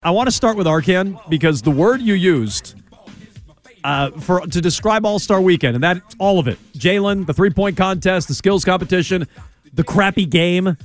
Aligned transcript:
I 0.00 0.12
want 0.12 0.28
to 0.28 0.30
start 0.30 0.56
with 0.56 0.68
Arcand 0.68 1.18
because 1.28 1.62
the 1.62 1.72
word 1.72 2.00
you 2.00 2.14
used 2.14 2.76
uh, 3.82 4.12
for 4.12 4.40
to 4.46 4.60
describe 4.60 5.04
All 5.04 5.18
Star 5.18 5.40
Weekend, 5.40 5.74
and 5.74 5.82
that's 5.82 6.14
all 6.20 6.38
of 6.38 6.46
it. 6.46 6.56
Jaylen, 6.74 7.26
the 7.26 7.34
three 7.34 7.50
point 7.50 7.76
contest, 7.76 8.28
the 8.28 8.34
skills 8.34 8.64
competition, 8.64 9.26
the 9.74 9.82
crappy 9.82 10.24
game. 10.24 10.76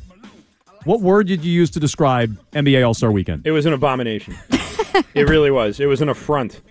What 0.85 1.01
word 1.01 1.27
did 1.27 1.45
you 1.45 1.51
use 1.51 1.69
to 1.71 1.79
describe 1.79 2.35
NBA 2.53 2.85
All 2.85 2.95
Star 2.95 3.11
Weekend? 3.11 3.45
It 3.45 3.51
was 3.51 3.67
an 3.67 3.73
abomination. 3.73 4.35
it 5.13 5.29
really 5.29 5.51
was. 5.51 5.79
It 5.79 5.85
was 5.85 6.01
an 6.01 6.09
affront 6.09 6.61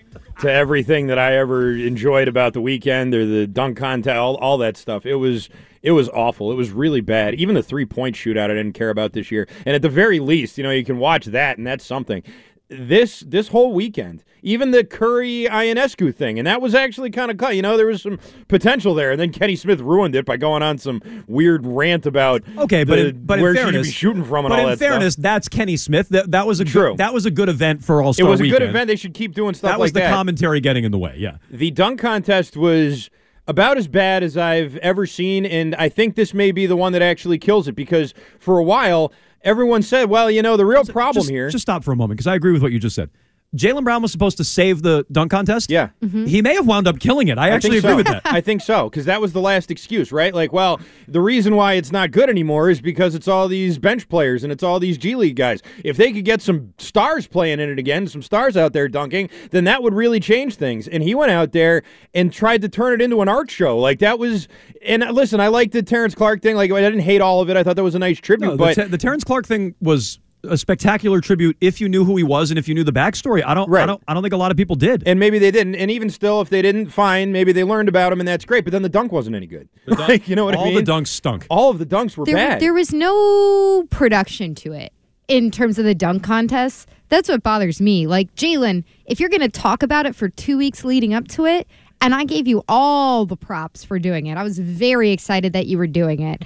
to 0.41 0.51
everything 0.51 1.07
that 1.07 1.17
I 1.17 1.37
ever 1.37 1.71
enjoyed 1.71 2.27
about 2.27 2.51
the 2.51 2.61
weekend 2.61 3.15
or 3.15 3.25
the 3.25 3.47
dunk 3.47 3.77
contest, 3.77 4.17
all, 4.17 4.35
all 4.35 4.57
that 4.57 4.75
stuff. 4.75 5.05
It 5.05 5.15
was 5.15 5.47
it 5.83 5.91
was 5.91 6.09
awful. 6.09 6.51
It 6.51 6.55
was 6.55 6.71
really 6.71 7.01
bad. 7.01 7.35
Even 7.35 7.53
the 7.55 7.61
three 7.63 7.85
point 7.85 8.15
shootout, 8.15 8.45
I 8.45 8.55
didn't 8.55 8.73
care 8.73 8.89
about 8.89 9.13
this 9.13 9.29
year. 9.31 9.47
And 9.65 9.75
at 9.75 9.81
the 9.83 9.89
very 9.89 10.19
least, 10.19 10.57
you 10.57 10.63
know, 10.63 10.71
you 10.71 10.83
can 10.85 10.97
watch 10.97 11.25
that, 11.25 11.57
and 11.57 11.67
that's 11.67 11.85
something. 11.85 12.23
This 12.69 13.19
this 13.27 13.49
whole 13.49 13.73
weekend, 13.73 14.23
even 14.41 14.71
the 14.71 14.83
Curry 14.83 15.47
Ionescu 15.51 16.15
thing, 16.15 16.39
and 16.39 16.47
that 16.47 16.59
was 16.59 16.73
actually 16.73 17.11
kind 17.11 17.29
of 17.29 17.37
cut. 17.37 17.55
You 17.55 17.61
know, 17.61 17.77
there 17.77 17.85
was 17.85 18.01
some 18.01 18.17
potential 18.47 18.95
there, 18.95 19.11
and 19.11 19.19
then 19.19 19.31
Kenny 19.31 19.55
Smith 19.55 19.79
ruined 19.81 20.15
it 20.15 20.25
by 20.25 20.37
going 20.37 20.63
on 20.63 20.79
some 20.79 21.01
weird 21.27 21.67
rant 21.67 22.07
about 22.07 22.41
okay, 22.57 22.83
but 22.83 22.95
the, 22.95 23.07
in, 23.09 23.25
but 23.25 23.39
where 23.41 23.53
should 23.53 23.63
fairness, 23.63 23.87
be 23.87 23.91
shooting 23.93 24.23
from 24.23 24.45
and 24.45 24.51
but 24.53 24.59
all 24.59 24.65
in 24.65 24.71
that 24.71 24.79
fairness, 24.79 25.13
stuff. 25.13 25.21
that's 25.23 25.47
Kenny 25.49 25.77
Smith. 25.77 26.09
That 26.09 26.31
that 26.31 26.47
was 26.47 26.61
a 26.61 26.65
True. 26.65 26.91
Good, 26.91 26.97
that 26.99 27.13
was 27.13 27.27
a 27.27 27.31
good 27.31 27.49
event 27.49 27.83
for 27.83 28.01
All 28.01 28.11
It 28.17 28.23
was 28.23 28.39
a 28.39 28.43
Weekend. 28.43 28.59
good 28.61 28.69
event. 28.69 28.87
They 28.87 28.95
should 28.95 29.13
keep 29.13 29.35
doing 29.35 29.53
stuff 29.53 29.63
like 29.65 29.71
That 29.73 29.77
That 29.77 29.81
was 29.81 29.87
like 29.89 29.93
the 29.95 29.99
that. 30.09 30.15
commentary 30.15 30.61
getting 30.61 30.83
in 30.85 30.91
the 30.91 30.97
way. 30.99 31.15
Yeah. 31.19 31.37
The 31.51 31.69
dunk 31.69 31.99
contest 31.99 32.57
was 32.57 33.11
about 33.47 33.77
as 33.77 33.87
bad 33.87 34.23
as 34.23 34.37
I've 34.37 34.77
ever 34.77 35.05
seen, 35.05 35.45
and 35.45 35.75
I 35.75 35.89
think 35.89 36.15
this 36.15 36.33
may 36.33 36.51
be 36.51 36.65
the 36.65 36.75
one 36.75 36.93
that 36.93 37.01
actually 37.01 37.37
kills 37.37 37.67
it 37.67 37.73
because 37.73 38.13
for 38.39 38.57
a 38.57 38.63
while 38.63 39.11
everyone 39.41 39.81
said, 39.81 40.09
"Well, 40.09 40.31
you 40.31 40.41
know, 40.41 40.57
the 40.57 40.65
real 40.65 40.83
problem 40.85 41.23
just, 41.23 41.29
here." 41.29 41.49
Just 41.49 41.63
stop 41.63 41.83
for 41.83 41.91
a 41.91 41.95
moment 41.95 42.17
because 42.17 42.27
I 42.27 42.35
agree 42.35 42.53
with 42.53 42.61
what 42.61 42.71
you 42.71 42.79
just 42.79 42.95
said. 42.95 43.09
Jaylen 43.55 43.83
Brown 43.83 44.01
was 44.01 44.11
supposed 44.11 44.37
to 44.37 44.43
save 44.43 44.81
the 44.81 45.05
dunk 45.11 45.31
contest. 45.31 45.69
Yeah. 45.69 45.89
Mm-hmm. 46.01 46.25
He 46.25 46.41
may 46.41 46.55
have 46.55 46.65
wound 46.65 46.87
up 46.87 46.99
killing 46.99 47.27
it. 47.27 47.37
I, 47.37 47.49
actually 47.49 47.81
think 47.81 47.83
agree 47.83 47.91
so. 47.91 47.97
with 47.97 48.07
that. 48.07 48.21
I 48.25 48.41
think 48.41 48.61
so 48.61 48.89
because 48.89 49.05
that 49.05 49.21
was 49.21 49.33
the 49.33 49.41
last 49.41 49.69
excuse, 49.69 50.11
right? 50.11 50.33
Like, 50.33 50.51
well, 50.51 50.79
the 51.07 51.21
reason 51.21 51.55
why 51.55 51.73
it's 51.73 51.91
not 51.91 52.11
good 52.11 52.29
anymore 52.29 52.69
is 52.69 52.81
because 52.81 53.13
it's 53.13 53.27
all 53.27 53.47
these 53.47 53.77
bench 53.77 54.09
players 54.09 54.43
and 54.43 54.51
it's 54.51 54.63
all 54.63 54.79
these 54.79 54.97
G 54.97 55.15
League 55.15 55.35
guys. 55.35 55.61
If 55.83 55.97
they 55.97 56.11
could 56.11 56.25
get 56.25 56.41
some 56.41 56.73
stars 56.77 57.27
playing 57.27 57.59
in 57.59 57.69
it 57.69 57.77
again, 57.77 58.07
some 58.07 58.23
stars 58.23 58.57
out 58.57 58.73
there 58.73 58.87
dunking, 58.87 59.29
then 59.51 59.65
that 59.65 59.83
would 59.83 59.93
really 59.93 60.19
change 60.19 60.55
things. 60.55 60.87
And 60.87 61.03
he 61.03 61.13
went 61.13 61.31
out 61.31 61.51
there 61.51 61.83
and 62.13 62.33
tried 62.33 62.61
to 62.63 62.69
turn 62.69 62.93
it 62.93 63.01
into 63.01 63.21
an 63.21 63.29
art 63.29 63.51
show. 63.51 63.77
Like 63.77 63.99
that 63.99 64.17
was. 64.19 64.47
And 64.85 65.01
listen, 65.11 65.39
I 65.39 65.47
liked 65.47 65.71
the 65.71 65.81
Terrence 65.81 66.13
Clarke 66.15 66.41
thing. 66.41 66.55
Like 66.55 66.71
I 66.71 66.81
didn't 66.81 67.01
hate 67.01 67.21
all 67.21 67.41
of 67.41 67.49
it. 67.49 67.55
I 67.55 67.63
thought 67.63 67.75
that 67.75 67.83
was 67.83 67.95
a 67.95 67.99
nice 67.99 68.19
tribute. 68.19 68.49
No, 68.49 68.57
but 68.57 68.75
the, 68.75 68.83
Te- 68.83 68.89
the 68.89 68.97
Terrence 68.97 69.23
Clarke 69.23 69.45
thing 69.45 69.75
was 69.79 70.19
a 70.43 70.57
spectacular 70.57 71.21
tribute 71.21 71.55
if 71.61 71.79
you 71.79 71.87
knew 71.87 72.03
who 72.03 72.17
he 72.17 72.23
was 72.23 72.51
and 72.51 72.59
if 72.59 72.67
you 72.67 72.75
knew 72.75 72.83
the 72.83 72.91
backstory. 72.91 73.43
I 73.45 73.53
don't. 73.53 73.69
right. 73.69 73.83
I 73.83 73.85
don't. 73.85 74.03
I 74.07 74.13
don't 74.13 74.23
think 74.23 74.33
a 74.33 74.37
lot 74.37 74.51
of 74.51 74.57
people 74.57 74.75
did. 74.75 75.03
and 75.05 75.19
maybe 75.19 75.39
they 75.39 75.51
didn't. 75.51 75.75
And 75.75 75.89
even 75.89 76.09
still, 76.09 76.41
if 76.41 76.49
they 76.49 76.61
didn't, 76.61 76.89
fine. 76.89 77.31
Maybe 77.31 77.51
they 77.51 77.63
learned 77.63 77.89
about 77.89 78.11
him, 78.11 78.19
and 78.19 78.27
that's 78.27 78.45
great. 78.45 78.63
But 78.65 78.71
then 78.71 78.81
the 78.81 78.89
dunk 78.89 79.11
wasn't 79.11 79.35
any 79.35 79.47
good. 79.47 79.69
Like, 80.03 80.27
you 80.27 80.35
know 80.35 80.43
what 80.45 80.55
All 80.55 80.63
I 80.63 80.65
mean? 80.65 80.75
All 80.75 80.81
the 80.83 80.91
dunks 80.91 81.07
stunk. 81.07 81.45
All 81.49 81.69
of 81.69 81.79
the 81.79 81.85
dunks 81.85 82.17
were 82.17 82.25
there, 82.25 82.35
bad. 82.35 82.59
there 82.59 82.73
was 82.73 82.91
no 82.93 83.83
production 83.89 84.53
to 84.55 84.73
it 84.73 84.91
in 85.27 85.49
terms 85.49 85.79
of 85.79 85.85
the 85.85 85.95
dunk 85.95 86.23
contest. 86.23 86.89
That's 87.09 87.29
what 87.29 87.41
bothers 87.43 87.79
me. 87.79 88.07
Like, 88.07 88.33
Jaylen, 88.35 88.83
if 89.05 89.19
you're 89.19 89.29
going 89.29 89.41
to 89.41 89.49
talk 89.49 89.81
about 89.83 90.05
it 90.05 90.15
for 90.15 90.27
two 90.29 90.57
weeks 90.57 90.83
leading 90.83 91.13
up 91.13 91.27
to 91.29 91.45
it, 91.45 91.67
and 92.01 92.13
I 92.13 92.25
gave 92.25 92.47
you 92.47 92.63
all 92.67 93.25
the 93.25 93.37
props 93.37 93.83
for 93.85 93.97
doing 93.99 94.25
it, 94.25 94.37
I 94.37 94.43
was 94.43 94.59
very 94.59 95.11
excited 95.11 95.53
that 95.53 95.67
you 95.67 95.77
were 95.77 95.87
doing 95.87 96.21
it. 96.21 96.43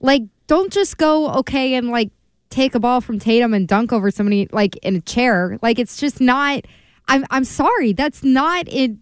Like, 0.00 0.22
don't 0.48 0.72
just 0.72 0.98
go, 0.98 1.30
okay, 1.30 1.74
and 1.74 1.88
like 1.88 2.10
take 2.50 2.74
a 2.74 2.80
ball 2.80 3.00
from 3.00 3.18
Tatum 3.18 3.54
and 3.54 3.66
dunk 3.68 3.92
over 3.92 4.10
somebody 4.10 4.48
like 4.52 4.76
in 4.78 4.96
a 4.96 5.00
chair. 5.00 5.58
Like, 5.62 5.78
it's 5.78 5.96
just 5.96 6.20
not. 6.20 6.64
I'm, 7.08 7.24
I'm 7.30 7.44
sorry. 7.44 7.92
That's 7.92 8.22
not 8.22 8.66
it. 8.68 8.92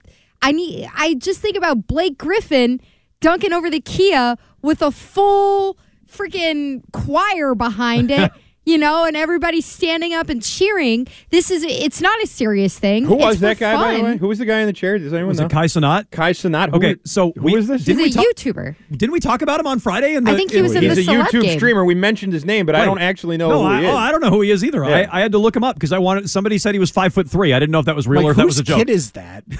I 0.42 0.52
need. 0.52 0.88
I 0.94 1.14
just 1.14 1.40
think 1.40 1.56
about 1.56 1.86
Blake 1.86 2.18
Griffin 2.18 2.80
dunking 3.20 3.52
over 3.52 3.70
the 3.70 3.80
Kia 3.80 4.36
with 4.62 4.82
a 4.82 4.90
full 4.90 5.78
freaking 6.10 6.82
choir 6.92 7.54
behind 7.54 8.10
it, 8.10 8.30
you 8.66 8.76
know, 8.76 9.04
and 9.04 9.16
everybody's 9.16 9.64
standing 9.64 10.12
up 10.12 10.28
and 10.28 10.42
cheering. 10.42 11.06
This 11.30 11.50
is 11.50 11.62
it's 11.62 12.00
not 12.02 12.20
a 12.22 12.26
serious 12.26 12.78
thing. 12.78 13.04
Who 13.06 13.14
was 13.14 13.36
for 13.36 13.42
that 13.42 13.58
guy, 13.58 13.74
by 13.76 13.96
the 13.96 14.02
way? 14.04 14.16
Who 14.18 14.28
was 14.28 14.38
the 14.38 14.44
guy 14.44 14.60
in 14.60 14.66
the 14.66 14.72
chair? 14.72 14.98
Does 14.98 15.12
anyone 15.12 15.28
Was 15.28 15.38
know? 15.40 15.46
it 15.46 15.52
Kai 15.52 15.66
Cenat? 15.66 16.10
Kai 16.10 16.32
Cenat. 16.32 16.70
Who 16.70 16.76
Okay, 16.76 16.96
was- 17.02 17.10
so 17.10 17.32
who 17.36 17.42
we- 17.42 17.54
was 17.54 17.68
this? 17.68 17.86
He's 17.86 17.96
Didn't 17.96 18.00
a 18.00 18.02
we 18.02 18.10
talk- 18.10 18.24
YouTuber. 18.36 18.74
Didn't 18.90 19.12
we 19.12 19.20
talk 19.20 19.40
about 19.42 19.60
him 19.60 19.66
on 19.68 19.78
Friday? 19.78 20.14
And 20.16 20.28
I 20.28 20.34
think 20.36 20.50
he 20.50 20.60
was 20.60 20.74
in 20.74 20.82
He's 20.82 20.96
the 21.06 21.12
a 21.12 21.14
YouTube 21.24 21.42
game. 21.42 21.58
streamer. 21.58 21.84
We 21.84 21.94
mentioned 21.94 22.32
his 22.32 22.44
name, 22.44 22.66
but 22.66 22.74
I 22.74 22.84
don't 22.84 22.98
actually 23.00 23.36
know 23.36 23.48
no, 23.48 23.60
who 23.60 23.64
I, 23.68 23.80
he 23.80 23.86
is. 23.86 23.92
oh, 23.92 23.96
I 23.96 24.10
don't 24.10 24.20
know 24.20 24.30
who 24.30 24.40
he 24.42 24.50
is 24.50 24.64
either. 24.64 24.84
Yeah. 24.84 25.08
I, 25.10 25.18
I 25.18 25.20
had 25.20 25.32
to 25.32 25.38
look 25.38 25.54
him 25.56 25.64
up 25.64 25.76
because 25.76 25.92
I 25.92 25.98
wanted. 25.98 26.28
Somebody 26.28 26.58
said 26.58 26.74
he 26.74 26.78
was 26.80 26.90
five 26.90 27.14
foot 27.14 27.30
three. 27.30 27.52
I 27.54 27.58
didn't 27.60 27.70
know 27.72 27.78
if 27.80 27.86
that 27.86 27.96
was 27.96 28.08
real 28.08 28.22
like, 28.22 28.28
or 28.28 28.30
if 28.32 28.36
that 28.38 28.46
was 28.46 28.58
a 28.58 28.64
joke. 28.64 28.78
kid 28.78 28.90
is 28.90 29.12
that? 29.12 29.44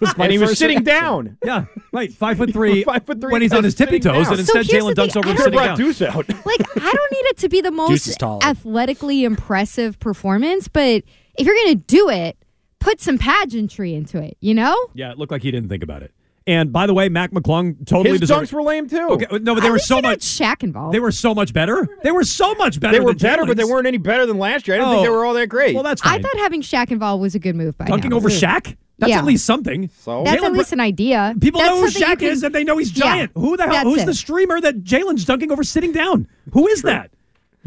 Was 0.00 0.14
and 0.18 0.30
he 0.32 0.38
was 0.38 0.58
sitting 0.58 0.84
reaction. 0.84 1.02
down. 1.02 1.38
yeah, 1.44 1.64
right. 1.92 2.12
Five 2.12 2.36
foot 2.38 2.52
three. 2.52 2.84
Five 2.92 3.06
foot 3.06 3.20
three 3.20 3.32
when 3.32 3.42
he's 3.42 3.52
on 3.52 3.64
his 3.64 3.74
tippy 3.74 3.92
sitting 4.00 4.12
toes, 4.12 4.26
down. 4.28 4.38
and 4.38 4.46
So 4.46 4.58
instead 4.58 4.66
here's 4.66 4.84
Jaylen 4.84 4.94
the 4.94 5.02
dunks 5.02 5.12
thing, 5.12 5.18
over 5.24 5.28
I 5.28 5.30
him 5.30 5.36
Could 5.36 5.44
sitting 5.44 5.58
have 5.58 5.66
down. 5.68 5.76
brought 5.76 5.86
Deuce 5.86 6.02
out. 6.02 6.46
Like 6.46 6.60
I 6.84 6.92
don't 6.92 7.12
need 7.12 7.26
it 7.30 7.36
to 7.38 7.48
be 7.48 7.60
the 7.60 7.70
Deuce 7.70 7.76
most 8.06 8.18
taller. 8.18 8.44
athletically 8.44 9.24
impressive 9.24 9.98
performance, 10.00 10.68
but 10.68 11.02
if 11.38 11.46
you're 11.46 11.56
gonna 11.56 11.74
do 11.76 12.08
it, 12.10 12.36
put 12.80 13.00
some 13.00 13.18
pageantry 13.18 13.94
into 13.94 14.18
it. 14.22 14.36
You 14.40 14.54
know. 14.54 14.76
Yeah, 14.94 15.12
it 15.12 15.18
looked 15.18 15.32
like 15.32 15.42
he 15.42 15.50
didn't 15.50 15.68
think 15.68 15.82
about 15.82 16.02
it. 16.02 16.12
And 16.48 16.72
by 16.72 16.86
the 16.86 16.94
way, 16.94 17.08
Mac 17.08 17.32
McClung 17.32 17.84
totally 17.86 18.10
His 18.12 18.20
deserved. 18.20 18.50
dunks 18.50 18.52
were 18.52 18.62
lame 18.62 18.88
too. 18.88 19.08
Okay, 19.10 19.26
no, 19.40 19.52
but 19.54 19.62
they 19.62 19.66
At 19.66 19.70
were 19.70 19.72
least 19.78 19.88
so 19.88 19.96
they 19.96 20.02
got 20.02 20.08
much. 20.10 20.20
Shaq 20.20 20.62
involved. 20.62 20.94
They 20.94 21.00
were 21.00 21.10
so 21.10 21.34
much 21.34 21.52
better. 21.52 21.88
They 22.04 22.12
were 22.12 22.22
so 22.22 22.54
much 22.54 22.78
better. 22.78 22.92
They 22.92 23.00
were 23.00 23.10
than 23.14 23.18
better, 23.18 23.44
but 23.46 23.56
they 23.56 23.64
Jaylen's. 23.64 23.70
weren't 23.72 23.86
any 23.88 23.98
better 23.98 24.26
than 24.26 24.38
last 24.38 24.68
year. 24.68 24.76
I 24.76 24.78
didn't 24.78 24.90
think 24.92 25.00
Oh. 25.00 25.02
they 25.04 25.08
were 25.16 25.24
all 25.24 25.34
that 25.34 25.48
great. 25.48 25.74
Well, 25.74 25.82
that's 25.82 26.00
I 26.04 26.10
fine. 26.10 26.22
thought 26.22 26.36
having 26.38 26.62
Shaq 26.62 26.92
involved 26.92 27.20
was 27.20 27.34
a 27.34 27.40
good 27.40 27.56
move 27.56 27.76
by 27.76 27.86
Dunking 27.86 28.12
him. 28.12 28.16
over 28.16 28.28
Shaq. 28.28 28.76
That's 28.98 29.10
Yeah. 29.10 29.18
at 29.18 29.24
least 29.26 29.44
something. 29.44 29.90
So? 30.00 30.24
That's 30.24 30.40
Jaylen 30.42 30.46
at 30.46 30.52
least 30.54 30.72
an 30.72 30.80
idea. 30.80 31.34
People 31.40 31.60
That's 31.60 31.70
know 31.74 31.80
who 31.82 31.90
something 31.90 32.08
you 32.08 32.14
Shaq 32.16 32.18
can- 32.20 32.28
is, 32.30 32.42
and 32.42 32.54
they 32.54 32.64
know 32.64 32.78
he's 32.78 32.96
Yeah, 32.96 33.04
giant. 33.04 33.32
Who 33.34 33.56
the 33.56 33.64
hell? 33.68 33.84
Who's 33.84 34.02
it. 34.02 34.06
the 34.06 34.14
streamer 34.14 34.60
that 34.60 34.84
Jaylen's 34.84 35.24
dunking 35.26 35.52
over 35.52 35.62
sitting 35.62 35.92
down? 35.92 36.26
Who 36.52 36.66
is 36.68 36.82
that? 36.82 37.10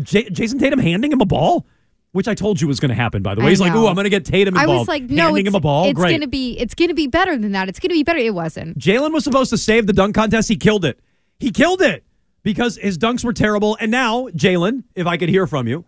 J- 0.01 0.29
Jayson 0.29 0.59
Tatum 0.59 0.79
handing 0.79 1.11
him 1.11 1.21
a 1.21 1.25
ball, 1.25 1.65
which 2.13 2.27
I 2.27 2.33
told 2.33 2.59
you 2.61 2.67
was 2.67 2.79
going 2.79 2.89
to 2.89 2.95
happen. 2.95 3.21
By 3.21 3.35
the 3.35 3.41
way, 3.41 3.47
I 3.47 3.49
he's 3.51 3.59
like, 3.61 3.75
"Ooh, 3.75 3.85
I'm 3.85 3.93
going 3.95 4.05
to 4.05 4.09
get 4.09 4.25
Tatum 4.25 4.57
I 4.57 4.65
was 4.65 4.87
like, 4.87 5.03
no, 5.09 5.25
handing 5.25 5.45
him 5.45 5.55
a 5.55 5.59
ball. 5.59 5.85
it's 5.89 5.99
gonna 5.99 6.25
be 6.27 6.57
it's 6.57 6.73
gonna 6.73 6.93
be 6.95 7.05
better 7.07 7.37
than 7.37 7.51
that. 7.51 7.69
It's 7.69 7.79
gonna 7.79 7.93
be 7.93 8.03
better. 8.03 8.17
It 8.19 8.33
wasn't. 8.33 8.79
Jaylen 8.79 9.11
was 9.13 9.23
supposed 9.23 9.49
to 9.51 9.57
save 9.57 9.85
the 9.87 9.93
dunk 9.93 10.15
contest. 10.15 10.47
He 10.49 10.55
killed 10.55 10.83
it. 10.85 10.99
He 11.39 11.51
killed 11.51 11.81
it 11.81 12.03
because 12.41 12.77
his 12.77 12.97
dunks 12.97 13.23
were 13.23 13.33
terrible. 13.33 13.77
And 13.79 13.91
now, 13.91 14.29
Jaylen, 14.29 14.83
if 14.95 15.05
I 15.05 15.17
could 15.17 15.29
hear 15.29 15.45
from 15.45 15.67
you, 15.67 15.85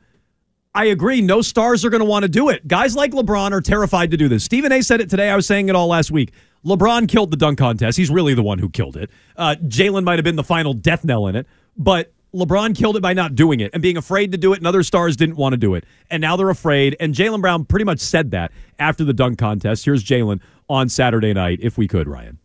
I 0.73 0.85
agree. 0.85 1.19
No 1.21 1.41
stars 1.41 1.83
are 1.83 1.89
going 1.89 2.00
to 2.00 2.06
want 2.06 2.23
to 2.23 2.29
do 2.29 2.50
it. 2.50 2.65
Guys 2.68 2.95
like 2.95 3.12
LeBron 3.12 3.51
are 3.51 3.59
terrified 3.59 4.12
to 4.12 4.18
do 4.18 4.29
this. 4.29 4.44
Stephen 4.44 4.71
A. 4.71 4.81
said 4.81 5.01
it 5.01 5.09
today. 5.09 5.29
I 5.29 5.35
was 5.35 5.45
saying 5.45 5.68
it 5.68 5.75
all 5.75 5.88
last 5.88 6.12
week. 6.12 6.31
LeBron 6.65 7.09
killed 7.09 7.31
the 7.31 7.38
dunk 7.38 7.57
contest. 7.57 7.97
He's 7.97 8.09
really 8.09 8.33
the 8.33 8.44
one 8.44 8.57
who 8.57 8.69
killed 8.69 8.95
it. 8.95 9.09
Uh, 9.35 9.56
Jaylen 9.63 10.03
might 10.03 10.18
have 10.18 10.23
been 10.23 10.38
the 10.38 10.44
final 10.44 10.73
death 10.73 11.03
knell 11.03 11.27
in 11.27 11.35
it, 11.35 11.47
but 11.75 12.13
LeBron 12.33 12.75
killed 12.75 12.95
it 12.95 13.01
by 13.01 13.12
not 13.12 13.35
doing 13.35 13.59
it 13.59 13.71
and 13.73 13.81
being 13.81 13.97
afraid 13.97 14.31
to 14.31 14.38
do 14.38 14.53
it, 14.53 14.57
and 14.59 14.68
other 14.68 14.83
stars 14.83 15.18
didn't 15.18 15.35
want 15.35 15.51
to 15.51 15.57
do 15.57 15.75
it. 15.75 15.83
And 16.09 16.21
now 16.21 16.38
they're 16.38 16.50
afraid. 16.50 16.95
And 17.00 17.13
Jaylen 17.13 17.41
Brown 17.41 17.65
pretty 17.65 17.83
much 17.83 18.00
said 18.00 18.31
that 18.31 18.51
after 18.79 19.03
the 19.03 19.13
dunk 19.13 19.39
contest. 19.39 19.83
Here's 19.83 20.03
Jaylen 20.03 20.39
on 20.69 20.88
Saturday 20.88 21.33
night, 21.33 21.59
if 21.62 21.77
we 21.77 21.88
could, 21.88 22.07
Ryan. 22.07 22.38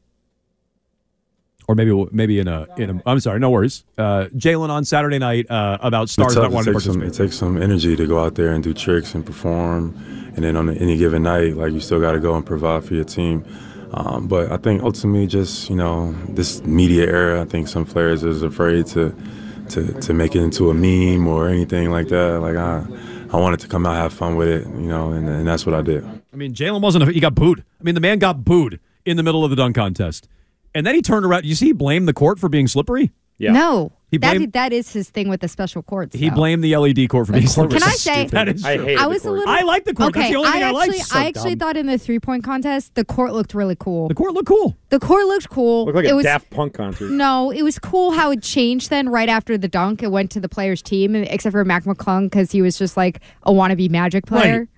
Or 1.69 1.75
maybe 1.75 2.07
maybe 2.13 2.39
in 2.39 2.47
a 2.47 2.67
in 2.77 2.91
a. 2.91 3.03
I'm 3.07 3.19
sorry, 3.19 3.41
no 3.41 3.51
worries. 3.51 3.85
Uh, 3.99 4.27
Jaylen 4.37 4.69
on 4.71 4.85
Saturday 4.85 5.19
night 5.19 5.51
uh, 5.51 5.79
about 5.81 6.09
stars 6.09 6.29
It's 6.29 6.35
tough. 6.37 6.43
not 6.45 6.51
It 6.53 6.55
wanting 6.55 6.73
to 6.75 6.79
takes, 6.81 6.85
some, 6.85 7.03
it 7.03 7.15
takes 7.15 7.37
some 7.37 7.61
energy 7.61 7.97
to 7.97 8.07
go 8.07 8.23
out 8.25 8.37
there 8.37 8.53
and 8.53 8.63
do 8.63 8.73
tricks 8.73 9.15
and 9.17 9.27
perform, 9.27 9.93
and 10.37 10.45
then 10.45 10.55
on 10.57 10.71
any 10.71 10.97
given 10.97 11.25
night, 11.25 11.57
like 11.57 11.73
you 11.73 11.81
still 11.81 12.01
got 12.01 12.13
to 12.13 12.21
go 12.21 12.37
and 12.37 12.47
provide 12.47 12.85
for 12.85 12.95
your 12.95 13.05
team. 13.05 13.45
Um, 13.93 14.29
but 14.29 14.53
I 14.53 14.59
think 14.59 14.83
ultimately, 14.83 15.27
just 15.27 15.69
you 15.69 15.75
know, 15.77 16.13
this 16.29 16.63
media 16.63 17.05
era, 17.07 17.43
I 17.43 17.47
think 17.47 17.67
some 17.67 17.85
players 17.85 18.23
is 18.23 18.43
afraid 18.45 18.87
to 18.89 19.13
to 19.71 19.93
to 20.03 20.13
make 20.15 20.37
it 20.37 20.43
into 20.43 20.71
a 20.71 20.75
meme 20.75 21.27
or 21.27 21.49
anything 21.49 21.91
like 21.91 22.07
that. 22.09 22.41
Like 22.41 22.55
I, 22.57 22.85
I 23.33 23.41
wanted 23.41 23.59
to 23.61 23.67
come 23.69 23.87
out 23.87 23.97
have 23.97 24.13
fun 24.13 24.37
with 24.37 24.49
it, 24.49 24.67
you 24.69 24.87
know, 24.87 25.11
and, 25.11 25.29
and 25.29 25.49
that's 25.49 25.67
what 25.67 25.75
I 25.75 25.83
did. 25.83 26.05
I 26.33 26.37
mean, 26.37 26.55
Jaylen 26.55 26.81
wasn't. 26.81 27.09
A, 27.09 27.13
he 27.13 27.19
got 27.19 27.35
booed. 27.35 27.65
I 27.81 27.83
mean, 27.83 27.97
the 27.97 28.01
man 28.01 28.21
got 28.21 28.45
booed 28.45 28.79
in 29.05 29.17
the 29.17 29.25
middle 29.25 29.43
of 29.45 29.51
the 29.51 29.57
dunk 29.57 29.75
contest, 29.75 30.29
and 30.77 30.87
then 30.87 30.95
he 30.95 31.03
turned 31.03 31.25
around. 31.27 31.45
You 31.45 31.55
see, 31.55 31.67
he 31.67 31.73
blamed 31.73 32.07
the 32.09 32.13
court 32.15 32.39
for 32.39 32.49
being 32.49 32.69
slippery. 32.69 33.13
Yeah. 33.39 33.53
No, 33.53 33.93
He 34.11 34.17
that 34.17 34.37
blamed- 34.39 34.53
that 34.55 34.73
is 34.73 34.91
his 34.95 35.11
thing 35.11 35.29
with 35.29 35.43
the 35.43 35.49
special 35.49 35.83
courts. 35.83 36.17
He 36.17 36.31
though. 36.31 36.37
blamed 36.37 36.65
the 36.65 36.75
LED 36.75 37.07
court 37.11 37.27
for 37.27 37.35
being 37.35 37.47
slippery. 37.47 37.81
Can 37.81 37.87
I 37.87 37.93
say- 37.93 38.27
that 38.29 38.49
is 38.49 38.65
I 38.65 38.77
true. 38.77 38.85
hated 38.87 38.99
I 38.99 39.03
the 39.03 39.09
was 39.11 39.25
a 39.27 39.31
little. 39.31 39.47
I 39.47 39.61
like 39.61 39.85
the 39.85 39.93
court. 39.93 40.09
Okay, 40.17 40.21
That's 40.21 40.33
the 40.33 40.39
only 40.39 40.51
thing 40.53 40.63
I 40.65 40.71
like. 40.71 40.89
actually, 40.89 41.03
So 41.03 41.19
I 41.19 41.25
actually 41.27 41.55
dumb. 41.55 41.59
thought 41.69 41.77
in 41.77 41.85
the 41.87 41.99
three 41.99 42.19
point 42.19 42.45
contest 42.45 42.95
the 42.95 43.05
court 43.05 43.35
looked 43.35 43.53
really 43.53 43.77
cool. 43.79 44.09
the 44.09 44.15
court 44.15 44.33
looked 44.33 44.49
cool. 44.49 44.75
The 44.89 44.99
court 45.01 45.27
looked 45.27 45.51
cool. 45.51 45.85
Looked 45.85 45.97
like 45.97 46.07
it 46.07 46.13
a 46.13 46.17
was 46.17 46.25
Daft 46.25 46.49
Punk 46.49 46.73
concert. 46.73 47.11
no, 47.11 47.51
it 47.51 47.61
was 47.63 47.79
cool 47.79 48.13
how 48.13 48.31
it 48.31 48.43
changed. 48.43 48.89
Then 48.89 49.11
right 49.11 49.29
after 49.29 49.59
the 49.59 49.69
dunk, 49.69 50.03
it 50.03 50.11
went 50.11 50.31
to 50.31 50.41
the 50.41 50.49
player's 50.49 50.81
team, 50.81 51.15
except 51.15 51.53
for 51.53 51.63
Mac 51.67 51.85
McClung 51.85 52.31
because 52.31 52.51
he 52.53 52.63
was 52.63 52.79
just 52.79 52.97
like 52.97 53.21
a 53.43 53.53
wannabe 53.53 53.91
Magic 53.91 54.25
player. 54.25 54.61
Right. 54.61 54.69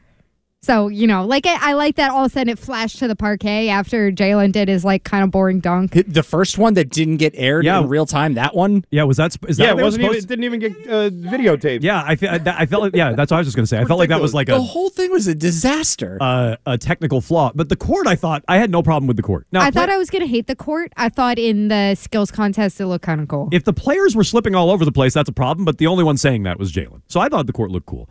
So 0.60 0.88
you 0.88 1.06
know, 1.06 1.25
like 1.25 1.46
I, 1.46 1.70
I 1.70 1.72
like 1.75 1.94
that. 1.96 2.10
All 2.10 2.25
of 2.25 2.31
a 2.31 2.32
sudden, 2.32 2.49
it 2.49 2.58
flashed 2.58 2.99
to 2.99 3.06
the 3.06 3.14
parquet 3.14 3.69
after 3.69 4.10
Jaylen 4.10 4.50
did 4.50 4.66
his 4.69 4.84
like 4.84 5.05
kind 5.05 5.22
of 5.22 5.31
boring 5.31 5.60
dunk. 5.60 5.93
The 6.08 6.22
first 6.25 6.58
one 6.58 6.75
that 6.75 6.90
didn't 6.90 7.19
get 7.19 7.32
aired 7.37 7.64
Yeah. 7.64 7.78
in 7.81 7.88
real 7.88 8.06
time, 8.06 8.34
that 8.34 8.56
one. 8.56 8.84
Yeah, 8.90 9.05
was 9.05 9.19
that? 9.19 9.32
that 9.40 9.56
Yeah, 9.56 9.66
it 9.66 9.69
they 9.69 9.75
were 9.75 9.82
wasn't 9.84 10.05
even. 10.05 10.16
It 10.16 10.26
didn't 10.26 10.44
even 10.44 10.58
get 10.60 10.72
uh, 10.88 11.10
videotaped. 11.10 11.84
Yeah, 11.84 12.02
I 12.05 12.16
feel. 12.16 12.31
I 12.31 12.66
felt. 12.66 12.82
like- 12.82 12.96
Yeah, 12.96 13.12
that's 13.12 13.31
what 13.31 13.37
I 13.37 13.40
was 13.40 13.46
just 13.46 13.56
gonna 13.56 13.69
say. 13.69 13.78
I 13.78 13.84
felt 13.84 14.00
like 14.00 14.08
that 14.08 14.20
was 14.20 14.34
like 14.34 14.49
a. 14.49 14.52
the 14.55 14.60
whole 14.62 14.90
thing 14.90 15.12
was 15.12 15.28
a 15.28 15.34
disaster. 15.34 16.19
uh, 16.20 16.56
a 16.66 16.76
technical 16.76 17.20
flaw. 17.20 17.52
But 17.54 17.69
the 17.69 17.76
court, 17.76 18.08
I 18.08 18.16
thought 18.16 18.43
I 18.49 18.58
had 18.58 18.70
no 18.72 18.82
problem 18.82 19.06
with 19.06 19.16
the 19.16 19.22
court. 19.22 19.46
Now, 19.52 19.61
I 19.61 19.70
play- 19.70 19.82
thought 19.82 19.90
I 19.90 19.96
was 19.96 20.11
gonna 20.11 20.26
hate 20.26 20.49
the 20.49 20.56
court. 20.56 20.93
I 20.96 21.08
thought 21.08 21.38
in 21.38 21.69
the 21.69 21.94
skills 21.94 22.32
contest 22.32 22.81
it 22.81 22.87
looked 22.88 23.04
kind 23.04 23.20
of 23.20 23.28
cool. 23.28 23.49
if 23.52 23.62
the 23.62 23.72
players 23.72 24.16
were 24.16 24.25
slipping 24.25 24.56
all 24.56 24.70
over 24.70 24.84
the 24.84 24.93
place, 24.93 25.14
that's 25.14 25.28
a 25.28 25.32
problem. 25.32 25.64
But 25.64 25.78
the 25.78 25.87
only 25.87 26.02
one 26.02 26.16
saying 26.16 26.43
that 26.43 26.58
was 26.58 26.72
Jaylen. 26.72 27.02
So 27.06 27.20
I 27.20 27.28
thought 27.28 27.46
the 27.46 27.52
court 27.52 27.70
looked 27.70 27.87
cool. 27.87 28.11